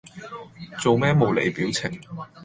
[0.79, 2.01] 做咩冇厘表情